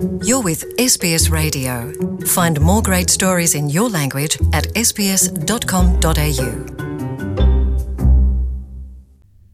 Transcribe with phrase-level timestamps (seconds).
[0.00, 1.92] You're with SBS Radio.
[2.24, 6.50] Find more great stories in your language at sbs.com.au.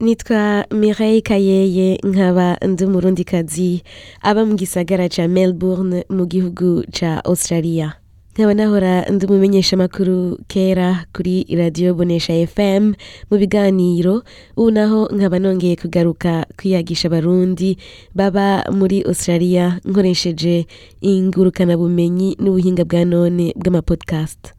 [0.01, 3.83] nitwa Mireille Kayeye nkaba ndi umurundikazi
[4.23, 7.93] aba mu gisagara ca Melbourne mu gihugu ca Australia
[8.37, 12.93] nkaba nahora ndi umumenyeshamakuru kera kuri radiyo bonesha fm
[13.31, 14.15] mu biganiro
[14.57, 17.79] ubu naho nkaba nongeye kugaruka kwiyagisha abarundi
[18.15, 20.67] baba muri australia nkoresheje
[21.01, 24.56] ingurukanabumenyi n'ubuhinga bwa none bw'amapodcast.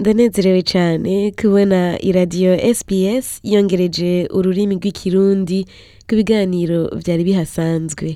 [0.00, 5.66] Ndanezerewe cyane kubona iradiyo sps yongereje ururimi rw'ikirundi
[6.06, 8.08] ku biganiro byari bihasanzwe.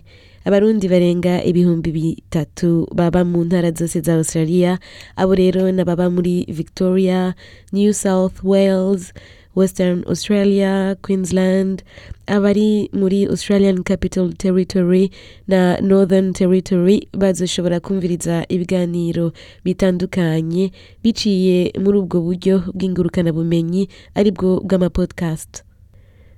[0.46, 4.78] Abarundi barenga ibihumbi bitatu baba mu ntara zose za australia
[5.16, 7.34] abo rero n'ababa muri victoria
[7.74, 9.12] new south wales
[9.56, 11.83] western australia queensland
[12.27, 15.11] abari muri australian capital territory
[15.48, 19.33] na northern territory bazoshobora kumviriza ibiganiro
[19.65, 20.72] bitandukanye
[21.03, 25.62] biciye muri ubwo buryo bw'ingurukanabumenyi ari bwo bw'amapodcast.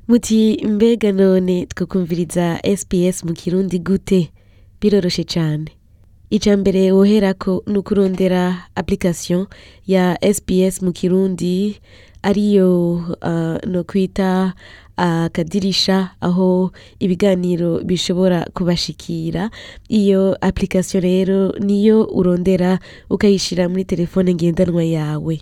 [0.09, 4.29] Muti mbega none twakumviriza sps mu kirundi gute?
[4.81, 5.65] Biroroshe cyane.
[6.31, 9.47] Icya mbere woherako ni ukurondera application
[9.87, 11.81] ya sps mu kirundi.
[12.25, 14.55] Ariyo uh, no kwita
[14.97, 19.51] akadirisha aho ibiganiro bishobora kubashikira.
[19.89, 22.79] Iyo application rero niyo urondera
[23.11, 25.41] ukayishyira muri telefone ngendanwa yawe.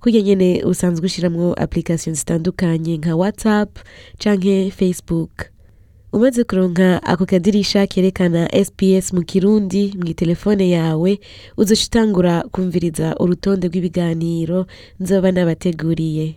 [0.00, 3.78] Kurya nyine usanzwe ushyiramo application zitandukanye nka whatsapp
[4.18, 5.32] canke facebook.
[6.12, 11.18] Umaze kuronka ako kadirisha kerekana sps mu kirundi mu telefone yawe
[11.56, 14.66] uzoca utangura kumviriza urutonde rw'ibiganiro
[15.00, 16.34] nzoba nabateguriye.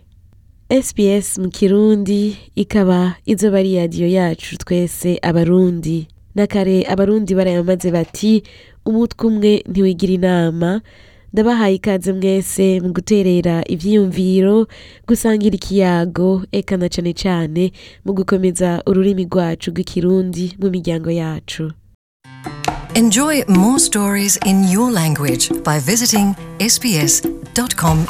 [0.82, 6.08] Sps mu kirundi ikaba izoba ari radiyo yacu twese abarundi.
[6.34, 8.42] Na kare abarundi barayamaze bati
[8.86, 10.80] umutwe umwe ntiwigira inama.
[11.34, 14.66] Ndabahaye ikaze mwese mu guterera ibyiyumviro
[15.08, 17.72] gusangira ikiyago eka na cane cane
[18.04, 21.64] mu gukomeza ururimi rwacu rw'ikirundi mu miryango yacu
[22.94, 26.28] Enjoy more stories in your language by visiting
[26.62, 28.04] sbs.com.au.